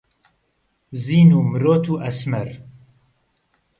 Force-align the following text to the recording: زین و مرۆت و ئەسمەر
زین 1.03 1.29
و 1.37 1.39
مرۆت 1.49 1.85
و 1.91 1.93
ئەسمەر 2.03 2.49